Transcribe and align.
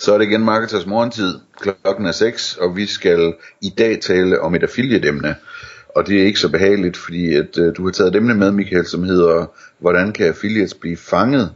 Så 0.00 0.14
er 0.14 0.18
det 0.18 0.24
igen 0.24 0.44
Marketers 0.44 0.86
morgentid. 0.86 1.38
Klokken 1.60 2.06
er 2.06 2.12
6, 2.12 2.56
og 2.56 2.76
vi 2.76 2.86
skal 2.86 3.34
i 3.62 3.74
dag 3.78 4.00
tale 4.00 4.40
om 4.40 4.54
et 4.54 4.62
affiliate-emne. 4.62 5.34
Og 5.88 6.06
det 6.06 6.20
er 6.20 6.26
ikke 6.26 6.40
så 6.40 6.48
behageligt, 6.50 6.96
fordi 6.96 7.34
at, 7.34 7.58
uh, 7.58 7.72
du 7.76 7.84
har 7.84 7.90
taget 7.92 8.10
et 8.10 8.16
emne 8.16 8.34
med, 8.34 8.50
Michael, 8.50 8.86
som 8.86 9.02
hedder, 9.02 9.46
hvordan 9.78 10.12
kan 10.12 10.26
affiliates 10.26 10.74
blive 10.74 10.96
fanget? 10.96 11.52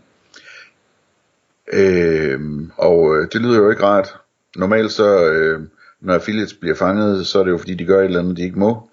Øh, 1.72 2.40
og 2.76 3.16
øh, 3.16 3.28
det 3.32 3.40
lyder 3.40 3.56
jo 3.56 3.70
ikke 3.70 3.82
rart. 3.82 4.16
Normalt 4.56 4.92
så, 4.92 5.24
øh, 5.24 5.60
når 6.00 6.14
affiliates 6.14 6.54
bliver 6.54 6.74
fanget, 6.74 7.26
så 7.26 7.40
er 7.40 7.44
det 7.44 7.50
jo 7.50 7.58
fordi, 7.58 7.74
de 7.74 7.84
gør 7.84 7.98
et 7.98 8.04
eller 8.04 8.20
andet, 8.20 8.36
de 8.36 8.42
ikke 8.42 8.58
må. 8.58 8.90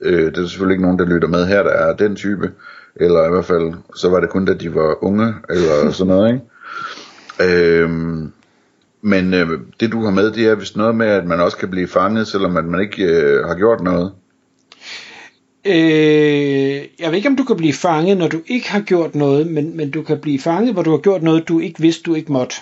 Øh, 0.00 0.26
det 0.26 0.38
er 0.38 0.46
selvfølgelig 0.46 0.74
ikke 0.74 0.84
nogen, 0.84 0.98
der 0.98 1.06
lytter 1.06 1.28
med 1.28 1.46
her, 1.46 1.62
der 1.62 1.70
er 1.70 1.96
den 1.96 2.16
type. 2.16 2.52
Eller 2.96 3.26
i 3.26 3.30
hvert 3.30 3.44
fald, 3.44 3.74
så 3.96 4.08
var 4.08 4.20
det 4.20 4.30
kun 4.30 4.44
da 4.44 4.54
de 4.54 4.74
var 4.74 5.04
unge, 5.04 5.34
eller 5.50 5.90
sådan 5.90 6.06
noget, 6.06 6.32
ikke? 6.32 6.44
Øh, 7.40 7.90
men 9.02 9.34
øh, 9.34 9.48
det 9.80 9.92
du 9.92 10.04
har 10.04 10.10
med, 10.10 10.32
det 10.32 10.46
er 10.46 10.54
vist 10.54 10.76
noget 10.76 10.94
med, 10.94 11.06
at 11.06 11.26
man 11.26 11.40
også 11.40 11.56
kan 11.56 11.70
blive 11.70 11.88
fanget, 11.88 12.28
selvom 12.28 12.56
at 12.56 12.64
man 12.64 12.80
ikke 12.80 13.04
øh, 13.04 13.44
har 13.44 13.54
gjort 13.54 13.80
noget. 13.80 14.12
Øh, 15.64 16.84
jeg 16.98 17.10
ved 17.10 17.14
ikke, 17.14 17.28
om 17.28 17.36
du 17.36 17.44
kan 17.44 17.56
blive 17.56 17.72
fanget, 17.72 18.16
når 18.16 18.28
du 18.28 18.40
ikke 18.46 18.70
har 18.70 18.80
gjort 18.80 19.14
noget, 19.14 19.46
men, 19.46 19.76
men 19.76 19.90
du 19.90 20.02
kan 20.02 20.18
blive 20.18 20.38
fanget, 20.38 20.72
hvor 20.72 20.82
du 20.82 20.90
har 20.90 20.98
gjort 20.98 21.22
noget, 21.22 21.48
du 21.48 21.58
ikke 21.58 21.80
vidste, 21.80 22.02
du 22.02 22.14
ikke 22.14 22.32
måtte. 22.32 22.56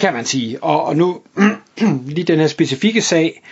Kan 0.00 0.12
man 0.12 0.24
sige. 0.24 0.64
Og, 0.64 0.84
og 0.84 0.96
nu, 0.96 1.20
lige 2.14 2.24
den 2.24 2.38
her 2.38 2.46
specifikke 2.46 3.02
sag, 3.02 3.42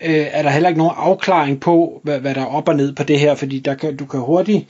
øh, 0.00 0.26
er 0.32 0.42
der 0.42 0.50
heller 0.50 0.68
ikke 0.68 0.78
nogen 0.78 0.94
afklaring 0.96 1.60
på, 1.60 2.00
hvad, 2.04 2.20
hvad 2.20 2.34
der 2.34 2.40
er 2.40 2.46
op 2.46 2.68
og 2.68 2.76
ned 2.76 2.94
på 2.94 3.02
det 3.02 3.18
her, 3.18 3.34
fordi 3.34 3.58
der 3.58 3.74
kan, 3.74 3.96
du 3.96 4.06
kan 4.06 4.20
hurtigt 4.20 4.66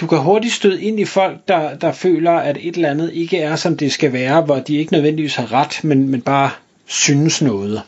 du 0.00 0.06
kan 0.06 0.18
hurtigt 0.18 0.54
støde 0.54 0.82
ind 0.82 1.00
i 1.00 1.04
folk, 1.04 1.48
der, 1.48 1.74
der 1.76 1.92
føler, 1.92 2.32
at 2.32 2.56
et 2.60 2.74
eller 2.74 2.90
andet 2.90 3.12
ikke 3.12 3.38
er, 3.38 3.56
som 3.56 3.76
det 3.76 3.92
skal 3.92 4.12
være, 4.12 4.40
hvor 4.40 4.58
de 4.58 4.76
ikke 4.76 4.92
nødvendigvis 4.92 5.34
har 5.34 5.52
ret, 5.52 5.84
men, 5.84 6.08
men 6.08 6.20
bare 6.22 6.50
synes 6.86 7.42
noget. 7.42 7.82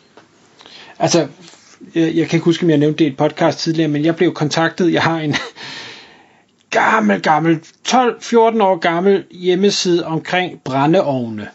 Altså, 0.98 1.26
jeg, 1.94 2.16
jeg 2.16 2.28
kan 2.28 2.36
ikke 2.36 2.44
huske, 2.44 2.64
om 2.64 2.70
jeg 2.70 2.78
nævnte 2.78 2.98
det 2.98 3.04
i 3.04 3.08
et 3.08 3.16
podcast 3.16 3.58
tidligere, 3.58 3.88
men 3.88 4.04
jeg 4.04 4.16
blev 4.16 4.34
kontaktet, 4.34 4.92
jeg 4.92 5.02
har 5.02 5.18
en 5.18 5.34
gammel, 6.70 7.22
gammel, 7.22 7.60
12-14 7.88 8.36
år 8.36 8.78
gammel 8.78 9.24
hjemmeside 9.30 10.06
omkring 10.06 10.60
brændeovne, 10.64 11.48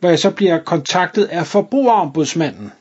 hvor 0.00 0.08
jeg 0.08 0.18
så 0.18 0.30
bliver 0.30 0.58
kontaktet 0.58 1.24
af 1.24 1.46
forbrugerombudsmanden, 1.46 2.72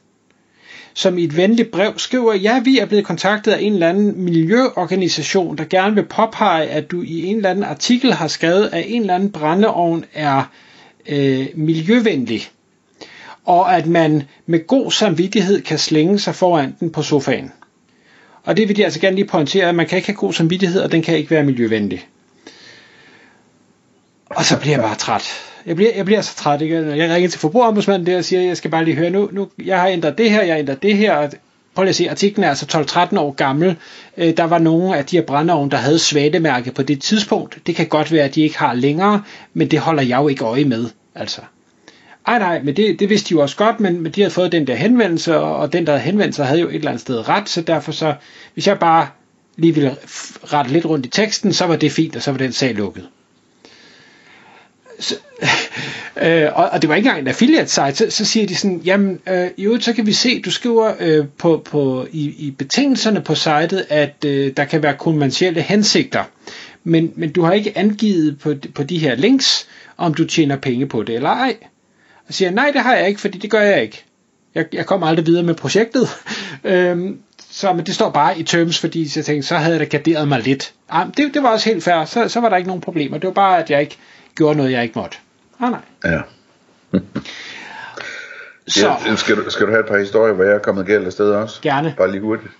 som 0.97 1.17
i 1.17 1.23
et 1.23 1.37
venligt 1.37 1.71
brev 1.71 1.93
skriver, 1.97 2.33
ja, 2.33 2.59
vi 2.59 2.79
er 2.79 2.85
blevet 2.85 3.05
kontaktet 3.05 3.51
af 3.51 3.61
en 3.61 3.73
eller 3.73 3.89
anden 3.89 4.23
miljøorganisation, 4.23 5.57
der 5.57 5.63
gerne 5.63 5.95
vil 5.95 6.05
påpege, 6.05 6.67
at 6.67 6.91
du 6.91 7.01
i 7.01 7.25
en 7.25 7.35
eller 7.35 7.49
anden 7.49 7.63
artikel 7.63 8.13
har 8.13 8.27
skrevet, 8.27 8.69
at 8.73 8.83
en 8.87 9.01
eller 9.01 9.15
anden 9.15 9.31
brændeovn 9.31 10.05
er 10.13 10.43
øh, 11.09 11.47
miljøvenlig, 11.55 12.41
og 13.45 13.75
at 13.77 13.87
man 13.87 14.23
med 14.45 14.67
god 14.67 14.91
samvittighed 14.91 15.61
kan 15.61 15.79
slænge 15.79 16.19
sig 16.19 16.35
foran 16.35 16.75
den 16.79 16.91
på 16.91 17.01
sofaen. 17.01 17.51
Og 18.43 18.57
det 18.57 18.67
vil 18.67 18.75
de 18.75 18.83
altså 18.83 18.99
gerne 18.99 19.15
lige 19.15 19.27
pointere, 19.27 19.69
at 19.69 19.75
man 19.75 19.87
kan 19.87 19.97
ikke 19.97 20.07
have 20.07 20.15
god 20.15 20.33
samvittighed, 20.33 20.81
og 20.81 20.91
den 20.91 21.01
kan 21.01 21.17
ikke 21.17 21.31
være 21.31 21.43
miljøvenlig. 21.43 22.07
Og 24.29 24.45
så 24.45 24.59
bliver 24.59 24.75
jeg 24.75 24.83
bare 24.83 24.95
træt. 24.95 25.54
Jeg 25.65 25.75
bliver, 25.75 25.91
jeg 25.95 26.05
bliver 26.05 26.21
så 26.21 26.35
træt, 26.35 26.61
ikke? 26.61 26.97
Jeg 26.97 27.15
ringer 27.15 27.29
til 27.29 27.39
forbrugerombudsmanden 27.39 28.05
der 28.05 28.17
og 28.17 28.25
siger, 28.25 28.41
jeg 28.41 28.57
skal 28.57 28.71
bare 28.71 28.85
lige 28.85 28.97
høre 28.97 29.09
nu, 29.09 29.29
nu 29.31 29.47
jeg 29.65 29.79
har 29.79 29.87
ændret 29.87 30.17
det 30.17 30.31
her, 30.31 30.43
jeg 30.43 30.53
har 30.53 30.59
ændret 30.59 30.83
det 30.83 30.97
her. 30.97 31.29
Prøv 31.75 31.83
lige 31.83 31.89
at 31.89 31.95
se, 31.95 32.09
artiklen 32.09 32.43
er 32.43 32.49
altså 32.49 32.85
12-13 33.13 33.19
år 33.19 33.31
gammel. 33.31 33.75
Øh, 34.17 34.37
der 34.37 34.43
var 34.43 34.59
nogle 34.59 34.97
af 34.97 35.05
de 35.05 35.17
her 35.17 35.23
brændeovne, 35.23 35.71
der 35.71 35.77
havde 35.77 35.99
svatemærke 35.99 36.71
på 36.71 36.83
det 36.83 37.01
tidspunkt. 37.01 37.57
Det 37.67 37.75
kan 37.75 37.87
godt 37.87 38.11
være, 38.11 38.23
at 38.23 38.35
de 38.35 38.41
ikke 38.41 38.57
har 38.57 38.73
længere, 38.73 39.21
men 39.53 39.71
det 39.71 39.79
holder 39.79 40.03
jeg 40.03 40.17
jo 40.17 40.27
ikke 40.27 40.43
øje 40.43 40.65
med, 40.65 40.89
altså. 41.15 41.41
Ej 42.27 42.39
nej, 42.39 42.61
men 42.63 42.75
det, 42.75 42.99
det 42.99 43.09
vidste 43.09 43.29
de 43.29 43.33
jo 43.33 43.41
også 43.41 43.55
godt, 43.55 43.79
men, 43.79 44.01
men 44.01 44.11
de 44.11 44.21
havde 44.21 44.33
fået 44.33 44.51
den 44.51 44.67
der 44.67 44.75
henvendelse, 44.75 45.37
og 45.37 45.73
den 45.73 45.85
der 45.85 45.91
havde 45.91 46.03
henvendt 46.03 46.35
sig 46.35 46.45
havde 46.45 46.59
jo 46.61 46.67
et 46.67 46.75
eller 46.75 46.89
andet 46.89 47.01
sted 47.01 47.29
ret, 47.29 47.49
så 47.49 47.61
derfor 47.61 47.91
så, 47.91 48.13
hvis 48.53 48.67
jeg 48.67 48.79
bare 48.79 49.07
lige 49.57 49.75
ville 49.75 49.95
rette 50.43 50.71
lidt 50.71 50.85
rundt 50.85 51.05
i 51.05 51.09
teksten, 51.09 51.53
så 51.53 51.65
var 51.65 51.75
det 51.75 51.91
fint, 51.91 52.15
og 52.15 52.21
så 52.21 52.31
var 52.31 52.37
den 52.37 52.51
sag 52.51 52.75
lukket. 52.75 53.07
Så, 55.05 55.15
øh, 56.25 56.49
og, 56.53 56.69
og 56.69 56.81
det 56.81 56.89
var 56.89 56.95
ikke 56.95 57.07
engang 57.07 57.21
en 57.21 57.27
affiliate 57.27 57.69
site, 57.69 57.95
så, 57.95 58.05
så 58.09 58.25
siger 58.25 58.47
de 58.47 58.55
sådan, 58.55 58.81
jamen 58.85 59.19
øh, 59.29 59.47
jo, 59.57 59.79
så 59.79 59.93
kan 59.93 60.05
vi 60.05 60.13
se, 60.13 60.41
du 60.41 60.51
skriver 60.51 60.93
øh, 60.99 61.25
på, 61.37 61.61
på, 61.65 62.07
i, 62.11 62.35
i 62.47 62.51
betingelserne 62.51 63.21
på 63.21 63.35
sitet, 63.35 63.85
at 63.89 64.25
øh, 64.25 64.53
der 64.57 64.65
kan 64.65 64.83
være 64.83 64.93
kommersielle 64.93 65.61
hensigter, 65.61 66.23
men, 66.83 67.13
men 67.15 67.31
du 67.31 67.41
har 67.41 67.53
ikke 67.53 67.77
angivet 67.77 68.39
på, 68.39 68.53
på 68.75 68.83
de 68.83 68.97
her 68.97 69.15
links, 69.15 69.67
om 69.97 70.13
du 70.13 70.25
tjener 70.25 70.55
penge 70.55 70.87
på 70.87 71.03
det 71.03 71.15
eller 71.15 71.29
ej. 71.29 71.55
Og 72.27 72.33
siger, 72.33 72.51
nej, 72.51 72.71
det 72.73 72.81
har 72.81 72.95
jeg 72.95 73.07
ikke, 73.07 73.21
fordi 73.21 73.37
det 73.37 73.51
gør 73.51 73.61
jeg 73.61 73.81
ikke. 73.81 74.03
Jeg, 74.55 74.65
jeg 74.73 74.85
kommer 74.85 75.07
aldrig 75.07 75.25
videre 75.25 75.43
med 75.43 75.53
projektet. 75.53 76.07
øhm, 76.63 77.19
så 77.51 77.73
men 77.73 77.85
det 77.85 77.95
står 77.95 78.09
bare 78.09 78.39
i 78.39 78.43
terms, 78.43 78.79
fordi 78.79 79.11
jeg 79.15 79.25
tænkte, 79.25 79.47
så 79.47 79.55
havde 79.55 79.71
jeg 79.71 79.79
da 79.79 79.97
garderet 79.97 80.27
mig 80.27 80.41
lidt. 80.41 80.73
Ah, 80.89 81.07
det, 81.17 81.33
det 81.33 81.43
var 81.43 81.49
også 81.49 81.69
helt 81.69 81.83
fair, 81.83 82.05
så, 82.05 82.27
så 82.27 82.39
var 82.39 82.49
der 82.49 82.57
ikke 82.57 82.67
nogen 82.67 82.81
problemer. 82.81 83.17
Det 83.17 83.27
var 83.27 83.33
bare, 83.33 83.63
at 83.63 83.69
jeg 83.69 83.81
ikke 83.81 83.97
gjorde 84.35 84.57
noget, 84.57 84.71
jeg 84.71 84.83
ikke 84.83 84.99
måtte. 84.99 85.17
Ah, 85.59 85.71
nej. 85.71 85.81
Ja. 86.03 86.21
Så. 88.67 88.87
Ja, 89.05 89.15
skal, 89.15 89.35
du, 89.35 89.49
skal 89.49 89.65
du 89.65 89.71
have 89.71 89.79
et 89.79 89.87
par 89.87 89.97
historier, 89.97 90.33
hvor 90.33 90.43
jeg 90.43 90.53
er 90.53 90.59
kommet 90.59 90.85
galt 90.85 91.05
af 91.05 91.11
sted 91.11 91.31
også? 91.31 91.61
Gerne. 91.61 91.93
Bare 91.97 92.11
lige 92.11 92.21
hurtigt. 92.21 92.51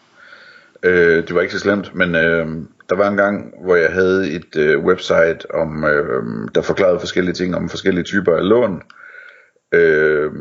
Øh, 0.84 1.28
det 1.28 1.36
var 1.36 1.42
ikke 1.42 1.54
så 1.54 1.60
slemt, 1.60 1.96
men 1.96 2.16
øh, 2.16 2.48
der 2.90 2.96
var 2.96 3.08
en 3.08 3.18
gang, 3.18 3.54
hvor 3.64 3.76
jeg 3.76 3.92
havde 3.92 4.32
et 4.32 4.56
øh, 4.56 4.86
website, 4.86 5.52
om, 5.54 5.84
øh, 5.84 6.24
der 6.56 6.62
forklarede 6.62 7.00
forskellige 7.00 7.34
ting 7.34 7.56
om 7.56 7.70
forskellige 7.70 8.04
typer 8.04 8.36
af 8.36 8.50
lån. 8.50 8.82
Øh, 9.72 10.32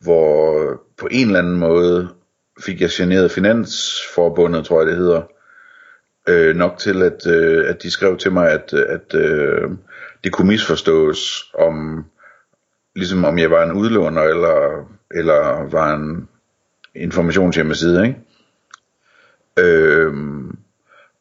hvor 0.00 0.54
på 0.98 1.08
en 1.10 1.26
eller 1.26 1.38
anden 1.38 1.58
måde 1.58 2.08
fik 2.60 2.80
jeg 2.80 2.90
generet 2.92 3.30
Finansforbundet, 3.30 4.64
tror 4.64 4.80
jeg 4.80 4.86
det 4.86 4.96
hedder, 4.96 5.22
øh, 6.28 6.56
nok 6.56 6.78
til, 6.78 7.02
at, 7.02 7.26
øh, 7.26 7.68
at 7.68 7.82
de 7.82 7.90
skrev 7.90 8.16
til 8.16 8.32
mig, 8.32 8.50
at, 8.50 8.72
at 8.72 9.14
øh, 9.14 9.70
det 10.24 10.32
kunne 10.32 10.48
misforstås, 10.48 11.52
om 11.58 12.04
ligesom 12.96 13.24
om 13.24 13.38
jeg 13.38 13.50
var 13.50 13.62
en 13.62 13.72
udlåner, 13.72 14.22
eller, 14.22 14.88
eller 15.10 15.70
var 15.70 15.94
en 15.94 16.28
informationshjemmeside, 16.94 18.06
ikke? 18.06 18.18
Øhm, 19.58 20.58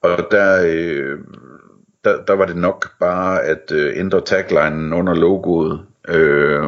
og 0.02 0.28
der, 0.32 0.64
øh, 0.66 1.20
der, 2.04 2.26
der 2.26 2.34
var 2.34 2.46
det 2.46 2.58
nok 2.58 3.00
bare 3.00 3.44
at 3.44 3.72
øh, 3.72 3.94
ændre 3.96 4.22
taglinen 4.22 4.94
under 4.94 5.14
logoet. 5.14 5.82
Øh, 6.08 6.64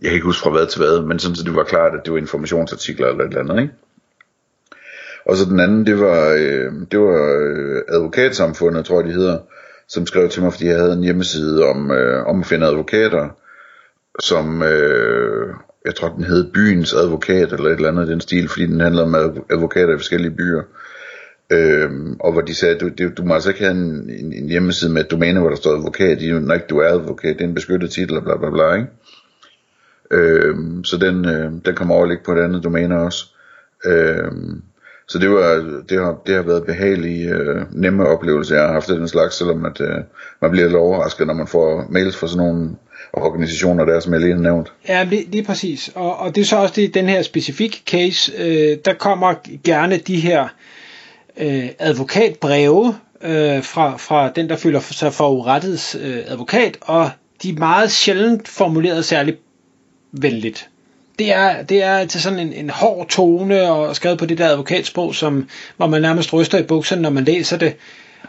jeg 0.00 0.04
kan 0.04 0.12
ikke 0.12 0.26
huske 0.26 0.42
fra 0.42 0.50
hvad 0.50 0.66
til 0.66 0.80
hvad, 0.80 1.02
men 1.02 1.18
sådan 1.18 1.36
så 1.36 1.44
det 1.44 1.54
var 1.54 1.64
klart, 1.64 1.94
at 1.94 2.00
det 2.04 2.12
var 2.12 2.18
informationsartikler 2.18 3.06
eller 3.06 3.24
et 3.24 3.28
eller 3.28 3.40
andet, 3.40 3.62
ikke? 3.62 3.74
Og 5.26 5.36
så 5.36 5.44
den 5.44 5.60
anden, 5.60 5.86
det 5.86 6.00
var, 6.00 6.28
øh, 6.38 6.72
det 6.90 7.00
var 7.00 7.38
øh, 7.40 7.82
advokatsamfundet, 7.88 8.84
tror 8.84 9.00
jeg 9.00 9.08
de 9.08 9.14
hedder, 9.14 9.38
som 9.88 10.06
skrev 10.06 10.28
til 10.28 10.42
mig, 10.42 10.52
fordi 10.52 10.66
jeg 10.66 10.78
havde 10.78 10.92
en 10.92 11.04
hjemmeside 11.04 11.64
om, 11.64 11.90
øh, 11.90 12.26
om 12.26 12.40
at 12.40 12.46
finde 12.46 12.66
advokater, 12.66 13.28
som, 14.20 14.62
øh, 14.62 15.54
jeg 15.84 15.94
tror 15.94 16.08
den 16.08 16.24
hed 16.24 16.52
Byens 16.52 16.94
Advokat, 16.94 17.52
eller 17.52 17.66
et 17.66 17.72
eller 17.72 17.88
andet 17.88 18.08
i 18.08 18.10
den 18.10 18.20
stil, 18.20 18.48
fordi 18.48 18.66
den 18.66 18.80
handlede 18.80 19.04
om 19.04 19.14
advokater 19.50 19.94
i 19.94 19.98
forskellige 19.98 20.36
byer. 20.36 20.62
Øhm, 21.52 22.16
og 22.20 22.32
hvor 22.32 22.40
de 22.40 22.54
sagde, 22.54 22.74
at 22.74 22.80
du, 22.80 22.88
du, 22.88 23.10
du 23.16 23.24
må 23.24 23.34
altså 23.34 23.48
ikke 23.48 23.60
have 23.60 23.72
en, 23.72 24.10
en, 24.10 24.32
en 24.32 24.48
hjemmeside 24.48 24.92
med 24.92 25.04
et 25.04 25.10
domæne, 25.10 25.40
hvor 25.40 25.48
der 25.48 25.56
står 25.56 25.76
advokat, 25.76 26.42
når 26.42 26.54
ikke 26.54 26.66
du 26.70 26.78
er 26.78 26.88
advokat, 26.88 27.38
det 27.38 27.44
er 27.44 27.48
en 27.48 27.54
beskyttet 27.54 27.90
titel, 27.90 28.16
og 28.16 28.22
bla 28.22 28.36
bla 28.36 28.50
bla, 28.50 28.74
ikke? 28.74 28.88
Øhm, 30.10 30.84
så 30.84 30.96
den, 30.96 31.24
øh, 31.24 31.52
den 31.66 31.74
kommer 31.74 31.94
over 31.94 32.04
at 32.04 32.08
ligge 32.08 32.24
på 32.24 32.32
et 32.32 32.44
andet 32.44 32.64
domæne 32.64 33.00
også. 33.00 33.26
Øhm, 33.84 34.62
så 35.08 35.18
det, 35.18 35.30
var, 35.30 35.82
det, 35.88 35.98
har, 35.98 36.22
det 36.26 36.34
har 36.34 36.42
været 36.42 36.64
behagelige, 36.66 37.28
øh, 37.28 37.62
nemme 37.72 38.06
oplevelser, 38.06 38.54
jeg 38.56 38.64
har 38.64 38.72
haft 38.72 38.88
den 38.88 39.08
slags, 39.08 39.38
selvom 39.38 39.64
at, 39.64 39.80
øh, 39.80 39.96
man 40.42 40.50
bliver 40.50 40.66
lidt 40.66 40.76
overrasket, 40.76 41.26
når 41.26 41.34
man 41.34 41.46
får 41.46 41.86
mails 41.90 42.16
fra 42.16 42.28
sådan 42.28 42.46
nogle 42.46 42.70
organisationer 43.12 43.84
der, 43.84 44.00
som 44.00 44.12
jeg 44.12 44.20
lige 44.20 44.34
har 44.34 44.40
nævnt. 44.40 44.72
Ja, 44.88 45.08
det, 45.10 45.32
det 45.32 45.38
er 45.38 45.44
præcis. 45.44 45.90
Og, 45.94 46.18
og 46.18 46.34
det 46.34 46.40
er 46.40 46.44
så 46.44 46.56
også 46.56 46.74
det, 46.76 46.94
den 46.94 47.08
her 47.08 47.22
specifikke 47.22 47.82
case, 47.86 48.32
øh, 48.38 48.78
der 48.84 48.94
kommer 48.94 49.34
gerne 49.64 49.96
de 49.96 50.16
her 50.16 50.48
øh, 51.36 51.68
advokatbreve 51.78 52.94
øh, 53.22 53.62
fra, 53.62 53.96
fra 53.96 54.30
den, 54.36 54.48
der 54.48 54.56
føler 54.56 54.80
sig 54.80 55.12
forurettets 55.12 55.96
øh, 56.00 56.18
advokat, 56.26 56.78
og 56.80 57.10
de 57.42 57.50
er 57.50 57.58
meget 57.58 57.90
sjældent 57.90 58.48
formuleret 58.48 59.04
særligt 59.04 59.38
venligt 60.12 60.68
det 61.18 61.32
er, 61.32 61.62
det 61.62 61.82
er 61.82 62.04
til 62.04 62.20
sådan 62.20 62.38
en, 62.38 62.52
en 62.52 62.70
hård 62.70 63.08
tone 63.08 63.70
og 63.70 63.96
skrevet 63.96 64.18
på 64.18 64.26
det 64.26 64.38
der 64.38 64.48
advokatsprog, 64.48 65.14
som, 65.14 65.48
hvor 65.76 65.86
man 65.86 66.02
nærmest 66.02 66.32
ryster 66.32 66.58
i 66.58 66.62
bukserne, 66.62 67.02
når 67.02 67.10
man 67.10 67.24
læser 67.24 67.56
det. 67.56 67.76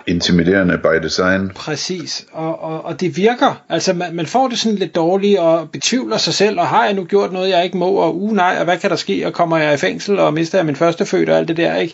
Intimiderende 0.07 0.77
by 0.77 1.03
design. 1.03 1.49
Præcis, 1.49 2.25
og, 2.31 2.63
og, 2.63 2.85
og 2.85 3.01
det 3.01 3.17
virker. 3.17 3.61
Altså 3.69 3.93
man, 3.93 4.15
man 4.15 4.25
får 4.25 4.47
det 4.47 4.59
sådan 4.59 4.77
lidt 4.77 4.95
dårligt 4.95 5.39
og 5.39 5.69
betvivler 5.71 6.17
sig 6.17 6.33
selv, 6.33 6.59
og 6.59 6.67
har 6.67 6.85
jeg 6.85 6.93
nu 6.93 7.03
gjort 7.03 7.33
noget, 7.33 7.49
jeg 7.49 7.63
ikke 7.63 7.77
må, 7.77 7.89
og 7.89 8.21
uh 8.21 8.33
nej, 8.33 8.55
og 8.59 8.63
hvad 8.63 8.77
kan 8.77 8.89
der 8.89 8.95
ske, 8.95 9.25
og 9.25 9.33
kommer 9.33 9.57
jeg 9.57 9.73
i 9.73 9.77
fængsel, 9.77 10.19
og 10.19 10.33
mister 10.33 10.57
jeg 10.57 10.65
min 10.65 10.75
første 10.75 11.05
født 11.05 11.29
og 11.29 11.37
alt 11.37 11.47
det 11.47 11.57
der, 11.57 11.75
ikke? 11.75 11.93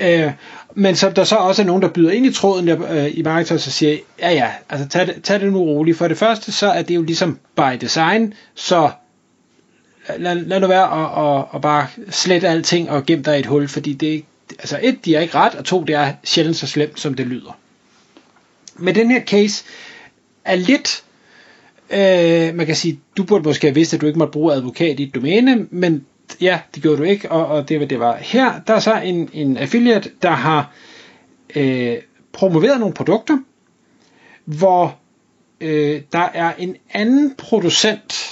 Øh, 0.00 0.32
men 0.74 0.96
så 0.96 1.10
der 1.10 1.24
så 1.24 1.36
også 1.36 1.62
er 1.62 1.66
nogen, 1.66 1.82
der 1.82 1.88
byder 1.88 2.10
ind 2.10 2.26
i 2.26 2.32
tråden 2.32 2.66
der, 2.66 2.76
øh, 2.92 3.18
i 3.18 3.22
marketing, 3.22 3.54
og 3.54 3.60
siger, 3.60 3.96
ja 4.20 4.32
ja, 4.32 4.48
altså 4.70 4.88
tag 4.88 5.06
det, 5.06 5.22
tag 5.22 5.40
det 5.40 5.52
nu 5.52 5.58
roligt. 5.58 5.98
For 5.98 6.08
det 6.08 6.18
første, 6.18 6.52
så 6.52 6.66
er 6.66 6.82
det 6.82 6.94
jo 6.94 7.02
ligesom 7.02 7.38
by 7.56 7.76
design, 7.80 8.34
så 8.54 8.90
lad, 10.18 10.34
lad 10.34 10.60
nu 10.60 10.66
være 10.66 10.88
og, 10.88 11.10
og, 11.10 11.48
og 11.50 11.62
bare 11.62 11.86
slet 12.10 12.44
alting 12.44 12.90
og 12.90 13.06
gem 13.06 13.22
dig 13.22 13.36
i 13.36 13.40
et 13.40 13.46
hul, 13.46 13.68
fordi 13.68 13.92
det 13.92 14.24
altså 14.58 14.78
et, 14.82 15.04
de 15.04 15.14
er 15.14 15.20
ikke 15.20 15.34
ret, 15.34 15.54
og 15.54 15.64
to, 15.64 15.84
det 15.84 15.94
er 15.94 16.12
sjældent 16.24 16.56
så 16.56 16.66
slemt, 16.66 17.00
som 17.00 17.14
det 17.14 17.26
lyder. 17.26 17.58
Men 18.76 18.94
den 18.94 19.10
her 19.10 19.24
case 19.24 19.64
er 20.44 20.54
lidt, 20.54 21.04
øh, 21.90 22.54
man 22.54 22.66
kan 22.66 22.76
sige, 22.76 23.00
du 23.16 23.24
burde 23.24 23.44
måske 23.44 23.66
have 23.66 23.74
vidst, 23.74 23.94
at 23.94 24.00
du 24.00 24.06
ikke 24.06 24.18
måtte 24.18 24.32
bruge 24.32 24.52
advokat 24.52 25.00
i 25.00 25.02
et 25.02 25.14
domæne, 25.14 25.66
men 25.70 26.06
ja, 26.40 26.60
det 26.74 26.82
gjorde 26.82 26.98
du 26.98 27.02
ikke, 27.02 27.30
og, 27.32 27.46
og 27.46 27.68
det 27.68 27.80
var 27.80 27.86
det 27.86 28.00
var. 28.00 28.16
Her, 28.16 28.60
der 28.66 28.74
er 28.74 28.80
så 28.80 29.00
en, 29.00 29.30
en 29.32 29.56
affiliate, 29.56 30.10
der 30.22 30.30
har 30.30 30.72
øh, 31.56 31.96
promoveret 32.32 32.80
nogle 32.80 32.94
produkter, 32.94 33.38
hvor 34.44 34.98
øh, 35.60 36.02
der 36.12 36.28
er 36.34 36.52
en 36.58 36.76
anden 36.90 37.34
producent 37.34 38.29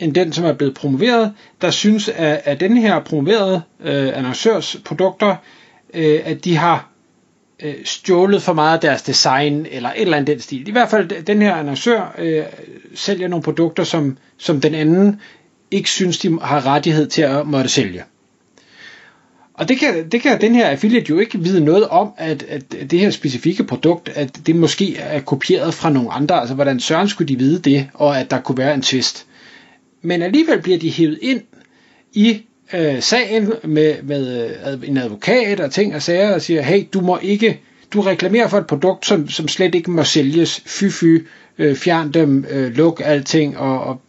end 0.00 0.14
den, 0.14 0.32
som 0.32 0.44
er 0.44 0.52
blevet 0.52 0.74
promoveret, 0.74 1.32
der 1.60 1.70
synes, 1.70 2.08
at, 2.08 2.40
at 2.44 2.60
den 2.60 2.76
her 2.76 3.00
promoverede 3.00 3.62
øh, 3.80 4.18
annoncørs 4.18 4.76
produkter, 4.84 5.36
øh, 5.94 6.20
at 6.24 6.44
de 6.44 6.56
har 6.56 6.88
øh, 7.62 7.74
stjålet 7.84 8.42
for 8.42 8.52
meget 8.52 8.74
af 8.74 8.80
deres 8.80 9.02
design, 9.02 9.66
eller 9.70 9.88
et 9.88 10.00
eller 10.00 10.16
andet 10.16 10.26
den 10.26 10.40
stil. 10.40 10.68
I 10.68 10.72
hvert 10.72 10.90
fald, 10.90 11.22
den 11.24 11.42
her 11.42 11.54
annoncør 11.54 12.14
øh, 12.18 12.42
sælger 12.94 13.28
nogle 13.28 13.42
produkter, 13.42 13.84
som, 13.84 14.18
som 14.38 14.60
den 14.60 14.74
anden 14.74 15.20
ikke 15.70 15.90
synes, 15.90 16.18
de 16.18 16.38
har 16.40 16.66
rettighed 16.66 17.06
til 17.06 17.22
at 17.22 17.46
måtte 17.46 17.70
sælge. 17.70 18.02
Og 19.54 19.68
det 19.68 19.78
kan, 19.78 20.08
det 20.08 20.22
kan 20.22 20.40
den 20.40 20.54
her 20.54 20.66
affiliate 20.68 21.06
jo 21.10 21.18
ikke 21.18 21.38
vide 21.38 21.64
noget 21.64 21.88
om, 21.88 22.12
at, 22.16 22.42
at 22.42 22.62
det 22.90 23.00
her 23.00 23.10
specifikke 23.10 23.64
produkt, 23.64 24.08
at 24.08 24.46
det 24.46 24.56
måske 24.56 24.96
er 24.96 25.20
kopieret 25.20 25.74
fra 25.74 25.90
nogle 25.90 26.12
andre. 26.12 26.40
Altså, 26.40 26.54
hvordan 26.54 26.80
søren 26.80 27.08
skulle 27.08 27.28
de 27.28 27.38
vide 27.38 27.58
det, 27.58 27.88
og 27.94 28.20
at 28.20 28.30
der 28.30 28.40
kunne 28.40 28.58
være 28.58 28.74
en 28.74 28.82
twist. 28.82 29.26
Men 30.02 30.22
alligevel 30.22 30.62
bliver 30.62 30.78
de 30.78 30.90
hævet 30.90 31.18
ind 31.22 31.42
i 32.12 32.42
øh, 32.74 33.02
sagen 33.02 33.52
med, 33.64 34.02
med 34.02 34.50
øh, 34.82 34.88
en 34.88 34.96
advokat 34.96 35.60
og 35.60 35.72
ting 35.72 35.94
og 35.94 36.02
sager, 36.02 36.34
og 36.34 36.42
siger, 36.42 36.62
hey, 36.62 36.86
du 36.92 37.00
må 37.00 37.18
ikke, 37.22 37.60
du 37.92 38.00
reklamerer 38.00 38.48
for 38.48 38.58
et 38.58 38.66
produkt, 38.66 39.06
som, 39.06 39.28
som 39.28 39.48
slet 39.48 39.74
ikke 39.74 39.90
må 39.90 40.04
sælges, 40.04 40.62
fy 40.66 40.84
fy, 40.90 41.26
øh, 41.58 41.76
fjern 41.76 42.12
dem, 42.12 42.44
øh, 42.50 42.72
luk 42.76 43.02
alting, 43.04 43.58
og, 43.58 43.80
og 43.84 44.00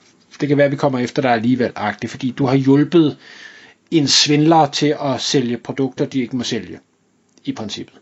det 0.41 0.47
kan 0.49 0.57
være, 0.57 0.65
at 0.65 0.71
vi 0.71 0.77
kommer 0.77 0.99
efter 0.99 1.21
dig 1.21 1.31
alligevel, 1.31 1.71
agtigt, 1.75 2.11
fordi 2.11 2.31
du 2.37 2.45
har 2.45 2.55
hjulpet 2.55 3.17
en 3.91 4.07
svindler 4.07 4.69
til 4.71 4.95
at 5.03 5.21
sælge 5.21 5.57
produkter, 5.57 6.05
de 6.05 6.21
ikke 6.21 6.35
må 6.37 6.43
sælge, 6.43 6.79
i 7.45 7.51
princippet. 7.51 7.95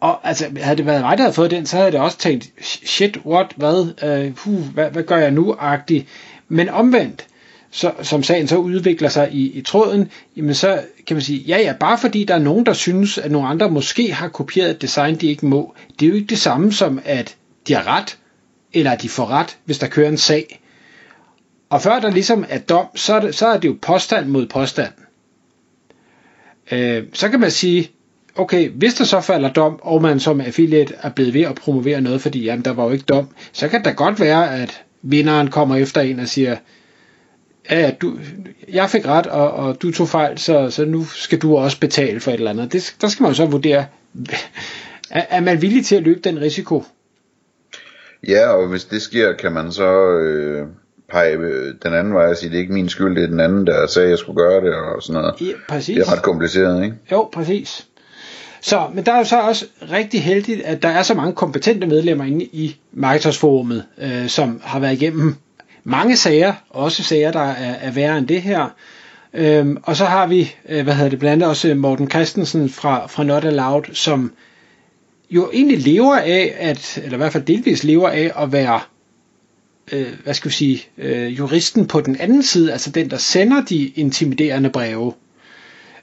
Og 0.00 0.28
altså, 0.28 0.46
havde 0.60 0.76
det 0.76 0.86
været 0.86 1.00
mig, 1.00 1.18
der 1.18 1.22
havde 1.24 1.34
fået 1.34 1.50
den, 1.50 1.66
så 1.66 1.76
havde 1.76 1.92
det 1.92 2.00
også 2.00 2.18
tænkt, 2.18 2.50
shit, 2.62 3.18
what, 3.26 3.46
hvad, 3.56 3.94
øh, 4.02 4.26
uh, 4.26 4.38
huh, 4.38 4.74
hvad, 4.74 4.90
hvad 4.90 5.02
gør 5.02 5.16
jeg 5.16 5.30
nu, 5.30 5.56
agtigt. 5.58 6.06
Men 6.48 6.68
omvendt, 6.68 7.26
så, 7.70 7.92
som 8.02 8.22
sagen 8.22 8.48
så 8.48 8.56
udvikler 8.56 9.08
sig 9.08 9.28
i, 9.32 9.50
i 9.52 9.60
tråden, 9.60 10.10
jamen 10.36 10.54
så 10.54 10.82
kan 11.06 11.16
man 11.16 11.22
sige, 11.22 11.38
ja 11.38 11.58
ja, 11.58 11.72
bare 11.80 11.98
fordi 11.98 12.24
der 12.24 12.34
er 12.34 12.38
nogen, 12.38 12.66
der 12.66 12.72
synes, 12.72 13.18
at 13.18 13.30
nogle 13.30 13.48
andre 13.48 13.70
måske 13.70 14.12
har 14.12 14.28
kopieret 14.28 14.70
et 14.70 14.82
design, 14.82 15.14
de 15.16 15.26
ikke 15.26 15.46
må, 15.46 15.74
det 16.00 16.06
er 16.06 16.10
jo 16.10 16.14
ikke 16.14 16.26
det 16.26 16.38
samme 16.38 16.72
som, 16.72 17.00
at 17.04 17.36
de 17.68 17.74
har 17.74 17.86
ret, 17.86 18.18
eller 18.72 18.90
at 18.90 19.02
de 19.02 19.08
får 19.08 19.26
ret, 19.26 19.58
hvis 19.64 19.78
der 19.78 19.86
kører 19.86 20.08
en 20.08 20.18
sag. 20.18 20.60
Og 21.70 21.82
før 21.82 22.00
der 22.00 22.10
ligesom 22.10 22.44
er 22.48 22.58
dom, 22.58 22.86
så 22.94 23.14
er 23.14 23.20
det, 23.20 23.34
så 23.34 23.46
er 23.46 23.58
det 23.58 23.68
jo 23.68 23.78
påstand 23.82 24.26
mod 24.28 24.46
påstand. 24.46 24.92
Øh, 26.70 27.04
så 27.12 27.28
kan 27.28 27.40
man 27.40 27.50
sige, 27.50 27.90
okay, 28.36 28.68
hvis 28.70 28.94
der 28.94 29.04
så 29.04 29.20
falder 29.20 29.52
dom, 29.52 29.78
og 29.82 30.02
man 30.02 30.20
som 30.20 30.40
affiliate 30.40 30.94
er 31.02 31.10
blevet 31.10 31.34
ved 31.34 31.42
at 31.42 31.54
promovere 31.54 32.00
noget, 32.00 32.20
fordi 32.20 32.44
jamen, 32.44 32.64
der 32.64 32.70
var 32.70 32.84
jo 32.84 32.90
ikke 32.90 33.04
dom, 33.04 33.28
så 33.52 33.68
kan 33.68 33.84
det 33.84 33.96
godt 33.96 34.20
være, 34.20 34.54
at 34.60 34.82
vinderen 35.02 35.48
kommer 35.50 35.76
efter 35.76 36.00
en 36.00 36.20
og 36.20 36.28
siger, 36.28 36.56
ja, 37.70 37.90
du, 38.00 38.18
jeg 38.72 38.90
fik 38.90 39.06
ret, 39.06 39.26
og, 39.26 39.50
og 39.52 39.82
du 39.82 39.92
tog 39.92 40.08
fejl, 40.08 40.38
så, 40.38 40.70
så 40.70 40.84
nu 40.84 41.04
skal 41.04 41.38
du 41.38 41.56
også 41.56 41.80
betale 41.80 42.20
for 42.20 42.30
et 42.30 42.34
eller 42.34 42.50
andet. 42.50 42.72
Det, 42.72 42.94
der 43.00 43.08
skal 43.08 43.22
man 43.22 43.30
jo 43.30 43.36
så 43.36 43.46
vurdere, 43.46 43.86
er, 45.10 45.24
er 45.30 45.40
man 45.40 45.62
villig 45.62 45.86
til 45.86 45.96
at 45.96 46.02
løbe 46.02 46.20
den 46.20 46.40
risiko? 46.40 46.84
Ja, 48.28 48.48
og 48.48 48.68
hvis 48.68 48.84
det 48.84 49.02
sker, 49.02 49.32
kan 49.32 49.52
man 49.52 49.72
så 49.72 50.08
øh, 50.10 50.66
pege 51.10 51.36
den 51.82 51.94
anden 51.94 52.14
vej 52.14 52.26
og 52.26 52.36
sige, 52.36 52.50
det 52.50 52.56
er 52.56 52.60
ikke 52.60 52.72
min 52.72 52.88
skyld, 52.88 53.16
det 53.16 53.22
er 53.22 53.26
den 53.26 53.40
anden, 53.40 53.66
der 53.66 53.86
sagde, 53.86 54.06
at 54.06 54.10
jeg 54.10 54.18
skulle 54.18 54.36
gøre 54.36 54.60
det, 54.60 54.74
og 54.74 55.02
sådan 55.02 55.22
noget. 55.22 55.40
Ja, 55.40 55.52
præcis. 55.68 55.96
Det 55.96 56.08
er 56.08 56.12
ret 56.12 56.22
kompliceret, 56.22 56.84
ikke? 56.84 56.96
Jo, 57.12 57.28
præcis. 57.32 57.87
Så, 58.60 58.86
men 58.94 59.06
der 59.06 59.12
er 59.12 59.18
jo 59.18 59.24
så 59.24 59.40
også 59.40 59.66
rigtig 59.92 60.22
heldigt, 60.22 60.62
at 60.62 60.82
der 60.82 60.88
er 60.88 61.02
så 61.02 61.14
mange 61.14 61.32
kompetente 61.32 61.86
medlemmer 61.86 62.24
inde 62.24 62.44
i 62.44 62.76
Marketersforumet, 62.92 63.84
øh, 63.98 64.28
som 64.28 64.60
har 64.64 64.78
været 64.78 64.92
igennem 64.92 65.34
mange 65.84 66.16
sager, 66.16 66.54
også 66.70 67.02
sager, 67.02 67.32
der 67.32 67.40
er, 67.40 67.74
er 67.80 67.90
værre 67.90 68.18
end 68.18 68.26
det 68.26 68.42
her. 68.42 68.66
Øhm, 69.34 69.76
og 69.82 69.96
så 69.96 70.04
har 70.04 70.26
vi, 70.26 70.54
øh, 70.68 70.84
hvad 70.84 70.94
hedder 70.94 71.10
det, 71.10 71.18
blandt 71.18 71.32
andet 71.32 71.48
også 71.48 71.74
Morten 71.74 72.10
Christensen 72.10 72.68
fra, 72.68 73.06
fra 73.06 73.24
Not 73.24 73.44
Allowed, 73.44 73.94
som 73.94 74.32
jo 75.30 75.50
egentlig 75.52 75.78
lever 75.78 76.16
af, 76.16 76.54
at, 76.58 77.00
eller 77.04 77.14
i 77.14 77.16
hvert 77.16 77.32
fald 77.32 77.44
delvis 77.44 77.84
lever 77.84 78.08
af 78.08 78.32
at 78.42 78.52
være, 78.52 78.80
øh, 79.92 80.06
hvad 80.24 80.34
skal 80.34 80.48
vi 80.48 80.54
sige, 80.54 80.82
øh, 80.98 81.38
juristen 81.38 81.86
på 81.86 82.00
den 82.00 82.16
anden 82.20 82.42
side, 82.42 82.72
altså 82.72 82.90
den, 82.90 83.10
der 83.10 83.16
sender 83.16 83.64
de 83.64 83.86
intimiderende 83.86 84.70
breve. 84.70 85.12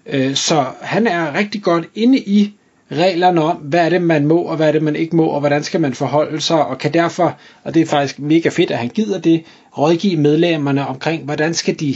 Øh, 0.06 0.36
så 0.36 0.66
han 0.82 1.08
er 1.08 1.34
rigtig 1.36 1.64
godt 1.64 1.86
inde 1.96 2.18
i 2.20 2.54
reglerne 2.92 3.42
om, 3.42 3.56
hvad 3.56 3.86
er 3.86 3.90
det, 3.90 4.02
man 4.02 4.26
må, 4.28 4.38
og 4.38 4.56
hvad 4.58 4.68
er 4.68 4.72
det, 4.72 4.82
man 4.84 4.96
ikke 4.96 5.16
må, 5.16 5.26
og 5.26 5.40
hvordan 5.40 5.64
skal 5.64 5.82
man 5.82 5.94
forholde 5.94 6.42
sig, 6.42 6.66
og 6.66 6.78
kan 6.78 6.94
derfor, 6.94 7.38
og 7.64 7.74
det 7.74 7.82
er 7.82 7.86
faktisk 7.86 8.20
mega 8.20 8.50
fedt, 8.50 8.72
at 8.72 8.78
han 8.78 8.90
gider 8.90 9.20
det, 9.20 9.44
rådgive 9.78 10.18
medlemmerne 10.18 10.88
omkring, 10.88 11.24
hvordan 11.24 11.54
skal 11.54 11.80
de 11.80 11.96